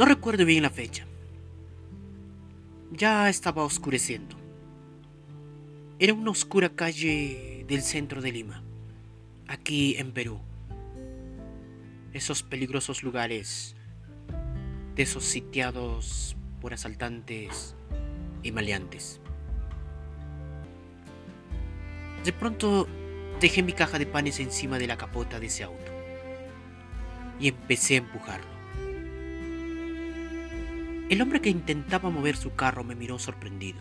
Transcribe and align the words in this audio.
No 0.00 0.06
recuerdo 0.06 0.46
bien 0.46 0.62
la 0.62 0.70
fecha. 0.70 1.06
Ya 2.90 3.28
estaba 3.28 3.64
oscureciendo. 3.64 4.34
Era 5.98 6.14
una 6.14 6.30
oscura 6.30 6.70
calle 6.70 7.66
del 7.68 7.82
centro 7.82 8.22
de 8.22 8.32
Lima, 8.32 8.64
aquí 9.46 9.96
en 9.98 10.12
Perú. 10.12 10.40
Esos 12.14 12.42
peligrosos 12.42 13.02
lugares, 13.02 13.76
de 14.94 15.02
esos 15.02 15.22
sitiados 15.22 16.34
por 16.62 16.72
asaltantes 16.72 17.76
y 18.42 18.52
maleantes. 18.52 19.20
De 22.24 22.32
pronto 22.32 22.88
dejé 23.38 23.62
mi 23.62 23.74
caja 23.74 23.98
de 23.98 24.06
panes 24.06 24.40
encima 24.40 24.78
de 24.78 24.86
la 24.86 24.96
capota 24.96 25.38
de 25.38 25.48
ese 25.48 25.62
auto 25.62 25.92
y 27.38 27.48
empecé 27.48 27.96
a 27.96 27.98
empujarlo. 27.98 28.59
El 31.10 31.20
hombre 31.22 31.40
que 31.40 31.50
intentaba 31.50 32.08
mover 32.08 32.36
su 32.36 32.54
carro 32.54 32.84
me 32.84 32.94
miró 32.94 33.18
sorprendido 33.18 33.80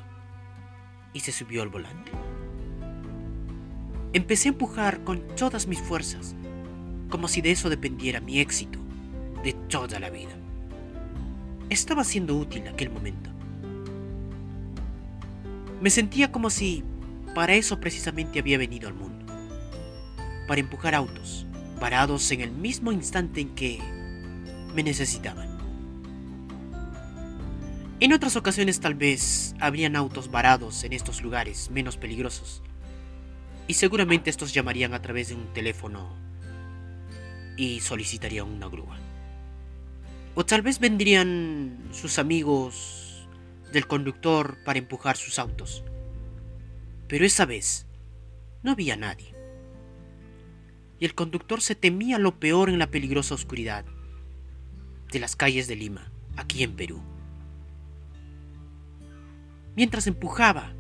y 1.13 1.19
se 1.19 1.31
subió 1.31 1.61
al 1.61 1.69
volante. 1.69 2.11
Empecé 4.13 4.49
a 4.49 4.53
empujar 4.53 5.03
con 5.03 5.21
todas 5.35 5.67
mis 5.67 5.79
fuerzas, 5.79 6.35
como 7.07 7.27
si 7.27 7.41
de 7.41 7.52
eso 7.52 7.69
dependiera 7.69 8.19
mi 8.19 8.39
éxito 8.39 8.79
de 9.43 9.53
toda 9.53 9.99
la 9.99 10.09
vida. 10.09 10.31
Estaba 11.69 12.03
siendo 12.03 12.35
útil 12.35 12.67
aquel 12.67 12.89
momento. 12.89 13.30
Me 15.81 15.91
sentía 15.91 16.31
como 16.31 16.49
si 16.49 16.83
para 17.35 17.53
eso 17.53 17.80
precisamente 17.80 18.39
había 18.39 18.57
venido 18.57 18.88
al 18.88 18.95
mundo. 18.95 19.31
Para 20.47 20.61
empujar 20.61 20.95
autos, 20.95 21.45
parados 21.80 22.31
en 22.31 22.41
el 22.41 22.49
mismo 22.49 22.91
instante 22.91 23.39
en 23.39 23.50
que 23.53 23.77
me 24.73 24.81
necesitaban. 24.81 25.58
En 28.02 28.14
otras 28.14 28.38
ocasiones 28.38 28.80
tal 28.80 28.95
vez 28.95 29.55
habrían 29.59 29.97
autos 29.97 30.31
varados 30.31 30.86
en 30.86 30.94
estos 30.94 31.22
lugares 31.22 31.69
menos 31.69 31.97
peligrosos. 31.97 32.64
Y 33.67 33.73
seguramente 33.73 34.30
estos 34.30 34.53
llamarían 34.53 34.94
a 34.94 35.02
través 35.02 35.28
de 35.28 35.36
un 35.36 35.52
teléfono 35.53 36.16
y 37.58 37.81
solicitarían 37.81 38.47
una 38.47 38.69
grúa. 38.69 38.97
O 40.33 40.45
tal 40.45 40.61
vez 40.61 40.80
vendrían 40.80 41.78
sus 41.91 42.19
amigos 42.19 43.28
del 43.73 43.86
conductor 43.86 44.58
para 44.63 44.80
empujar 44.80 45.17
sus 45.17 45.38
autos. 45.38 45.84
Pero 47.09 47.25
esa 47.25 47.45
vez 47.45 47.86
no 48.63 48.72
había 48.72 48.95
nadie. 48.95 49.36
Y 51.02 51.06
el 51.06 51.16
conductor 51.16 51.59
se 51.59 51.75
temía 51.75 52.17
lo 52.17 52.39
peor 52.39 52.69
en 52.69 52.80
la 52.80 52.88
peligrosa 52.88 53.36
oscuridad 53.36 53.84
de 55.11 55.19
las 55.19 55.36
calles 55.36 55.67
de 55.67 55.75
Lima, 55.75 56.13
aquí 56.38 56.63
en 56.63 56.78
Perú 56.78 57.03
mientras 59.80 60.08
empujaba, 60.08 60.73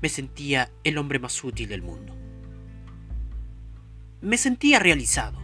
me 0.00 0.08
sentía 0.08 0.70
el 0.84 0.98
hombre 0.98 1.18
más 1.18 1.42
útil 1.42 1.68
del 1.68 1.82
mundo. 1.82 2.14
Me 4.20 4.38
sentía 4.38 4.78
realizado. 4.78 5.36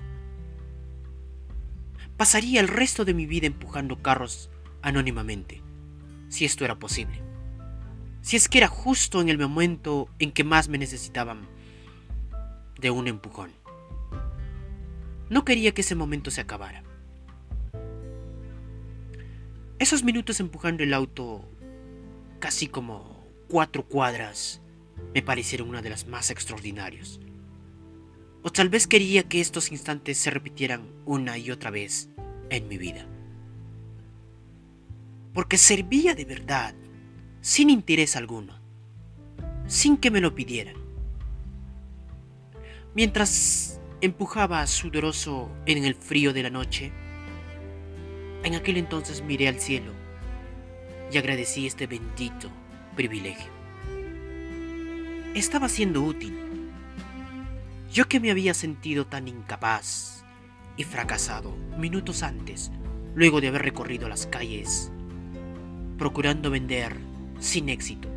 Pasaría 2.16 2.60
el 2.60 2.68
resto 2.68 3.04
de 3.04 3.12
mi 3.12 3.26
vida 3.26 3.48
empujando 3.48 4.02
carros 4.02 4.50
anónimamente, 4.82 5.64
si 6.28 6.44
esto 6.44 6.64
era 6.64 6.78
posible. 6.78 7.20
Si 8.20 8.36
es 8.36 8.48
que 8.48 8.58
era 8.58 8.68
justo 8.68 9.20
en 9.20 9.30
el 9.30 9.38
momento 9.38 10.08
en 10.20 10.30
que 10.30 10.44
más 10.44 10.68
me 10.68 10.78
necesitaban 10.78 11.40
de 12.78 12.92
un 12.92 13.08
empujón. 13.08 13.50
No 15.28 15.44
quería 15.44 15.74
que 15.74 15.80
ese 15.80 15.96
momento 15.96 16.30
se 16.30 16.42
acabara. 16.42 16.84
Esos 19.80 20.04
minutos 20.04 20.38
empujando 20.38 20.84
el 20.84 20.94
auto 20.94 21.44
casi 22.38 22.68
como 22.68 23.26
cuatro 23.48 23.86
cuadras, 23.86 24.60
me 25.14 25.22
parecieron 25.22 25.68
una 25.68 25.82
de 25.82 25.90
las 25.90 26.06
más 26.06 26.30
extraordinarios. 26.30 27.20
O 28.42 28.50
tal 28.50 28.68
vez 28.68 28.86
quería 28.86 29.24
que 29.24 29.40
estos 29.40 29.72
instantes 29.72 30.18
se 30.18 30.30
repitieran 30.30 30.88
una 31.04 31.38
y 31.38 31.50
otra 31.50 31.70
vez 31.70 32.08
en 32.50 32.68
mi 32.68 32.78
vida. 32.78 33.06
Porque 35.34 35.58
servía 35.58 36.14
de 36.14 36.24
verdad, 36.24 36.74
sin 37.40 37.70
interés 37.70 38.16
alguno, 38.16 38.58
sin 39.66 39.96
que 39.96 40.10
me 40.10 40.20
lo 40.20 40.34
pidieran. 40.34 40.76
Mientras 42.94 43.80
empujaba 44.00 44.66
sudoroso 44.66 45.50
en 45.66 45.84
el 45.84 45.94
frío 45.94 46.32
de 46.32 46.42
la 46.42 46.50
noche, 46.50 46.92
en 48.44 48.54
aquel 48.54 48.76
entonces 48.76 49.22
miré 49.22 49.48
al 49.48 49.60
cielo 49.60 50.07
y 51.12 51.18
agradecí 51.18 51.66
este 51.66 51.86
bendito 51.86 52.50
privilegio. 52.96 53.50
Estaba 55.34 55.68
siendo 55.68 56.02
útil. 56.02 56.36
Yo 57.92 58.08
que 58.08 58.20
me 58.20 58.30
había 58.30 58.54
sentido 58.54 59.06
tan 59.06 59.28
incapaz 59.28 60.24
y 60.76 60.84
fracasado 60.84 61.56
minutos 61.78 62.22
antes, 62.22 62.70
luego 63.14 63.40
de 63.40 63.48
haber 63.48 63.62
recorrido 63.62 64.08
las 64.08 64.26
calles, 64.26 64.90
procurando 65.96 66.50
vender 66.50 66.96
sin 67.40 67.68
éxito 67.68 68.08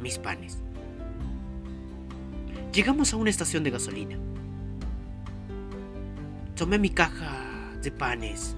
mis 0.00 0.18
panes. 0.18 0.58
Llegamos 2.72 3.12
a 3.12 3.16
una 3.16 3.30
estación 3.30 3.64
de 3.64 3.70
gasolina. 3.70 4.18
Tomé 6.56 6.78
mi 6.78 6.90
caja 6.90 7.72
de 7.82 7.90
panes 7.90 8.56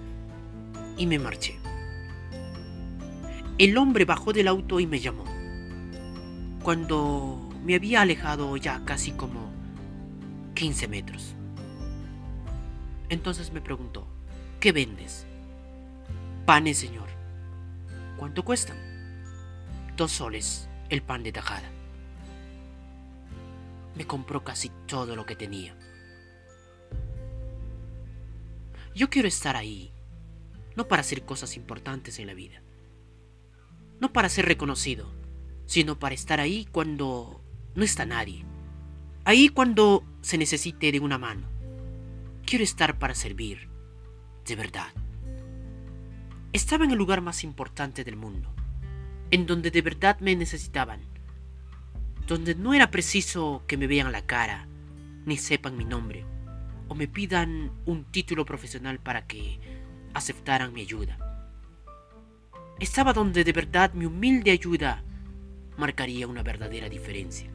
y 0.96 1.06
me 1.06 1.18
marché. 1.18 1.58
El 3.56 3.78
hombre 3.78 4.04
bajó 4.04 4.32
del 4.32 4.48
auto 4.48 4.80
y 4.80 4.86
me 4.88 4.98
llamó. 4.98 5.22
Cuando 6.64 7.48
me 7.64 7.76
había 7.76 8.00
alejado 8.00 8.56
ya 8.56 8.84
casi 8.84 9.12
como 9.12 9.48
15 10.54 10.88
metros. 10.88 11.36
Entonces 13.08 13.52
me 13.52 13.60
preguntó, 13.60 14.08
¿qué 14.58 14.72
vendes? 14.72 15.24
Panes, 16.46 16.78
señor. 16.78 17.08
¿Cuánto 18.16 18.44
cuestan? 18.44 18.76
Dos 19.96 20.10
soles 20.10 20.68
el 20.88 21.02
pan 21.02 21.22
de 21.22 21.30
tajada. 21.30 21.70
Me 23.94 24.04
compró 24.04 24.42
casi 24.42 24.72
todo 24.88 25.14
lo 25.14 25.26
que 25.26 25.36
tenía. 25.36 25.76
Yo 28.96 29.08
quiero 29.10 29.28
estar 29.28 29.54
ahí, 29.54 29.92
no 30.74 30.88
para 30.88 31.02
hacer 31.02 31.24
cosas 31.24 31.56
importantes 31.56 32.18
en 32.18 32.26
la 32.26 32.34
vida 32.34 32.63
no 34.00 34.12
para 34.12 34.28
ser 34.28 34.46
reconocido, 34.46 35.10
sino 35.66 35.98
para 35.98 36.14
estar 36.14 36.40
ahí 36.40 36.66
cuando 36.70 37.42
no 37.74 37.84
está 37.84 38.04
nadie, 38.04 38.44
ahí 39.24 39.48
cuando 39.48 40.04
se 40.22 40.38
necesite 40.38 40.92
de 40.92 41.00
una 41.00 41.18
mano. 41.18 41.48
Quiero 42.44 42.64
estar 42.64 42.98
para 42.98 43.14
servir, 43.14 43.68
de 44.46 44.56
verdad. 44.56 44.92
Estaba 46.52 46.84
en 46.84 46.90
el 46.90 46.98
lugar 46.98 47.20
más 47.20 47.42
importante 47.42 48.04
del 48.04 48.16
mundo, 48.16 48.52
en 49.30 49.46
donde 49.46 49.70
de 49.70 49.82
verdad 49.82 50.20
me 50.20 50.36
necesitaban, 50.36 51.00
donde 52.26 52.54
no 52.54 52.74
era 52.74 52.90
preciso 52.90 53.64
que 53.66 53.76
me 53.76 53.86
vean 53.86 54.12
la 54.12 54.26
cara, 54.26 54.68
ni 55.24 55.36
sepan 55.36 55.76
mi 55.76 55.84
nombre, 55.84 56.24
o 56.88 56.94
me 56.94 57.08
pidan 57.08 57.72
un 57.86 58.04
título 58.04 58.44
profesional 58.44 58.98
para 58.98 59.26
que 59.26 59.58
aceptaran 60.12 60.72
mi 60.72 60.82
ayuda 60.82 61.33
estaba 62.84 63.12
donde 63.12 63.44
de 63.44 63.52
verdad 63.52 63.94
mi 63.94 64.04
humilde 64.04 64.50
ayuda 64.50 65.02
marcaría 65.76 66.28
una 66.28 66.42
verdadera 66.42 66.88
diferencia. 66.88 67.50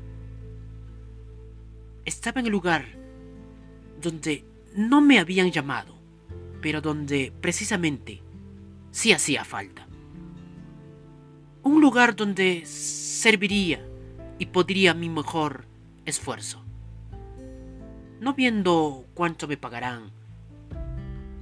Estaba 2.03 2.41
en 2.41 2.47
el 2.47 2.51
lugar 2.51 2.85
donde 4.01 4.43
no 4.75 5.01
me 5.01 5.19
habían 5.19 5.51
llamado, 5.51 5.95
pero 6.61 6.81
donde 6.81 7.31
precisamente 7.41 8.23
sí 8.91 9.13
hacía 9.13 9.45
falta. 9.45 9.87
Un 11.61 11.79
lugar 11.79 12.15
donde 12.15 12.63
serviría 12.65 13.85
y 14.39 14.47
podría 14.47 14.95
mi 14.95 15.09
mejor 15.09 15.65
esfuerzo. 16.05 16.65
No 18.19 18.33
viendo 18.33 19.05
cuánto 19.13 19.47
me 19.47 19.57
pagarán, 19.57 20.11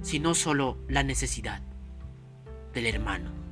sino 0.02 0.34
solo 0.34 0.76
la 0.88 1.02
necesidad 1.02 1.62
del 2.74 2.86
hermano 2.86 3.47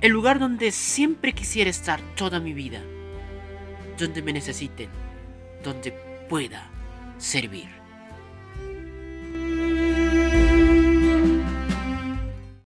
el 0.00 0.12
lugar 0.12 0.38
donde 0.38 0.70
siempre 0.70 1.32
quisiera 1.32 1.70
estar 1.70 2.00
toda 2.14 2.38
mi 2.38 2.52
vida, 2.52 2.80
donde 3.98 4.22
me 4.22 4.32
necesiten, 4.32 4.88
donde 5.64 5.92
pueda 6.28 6.70
servir. 7.18 7.68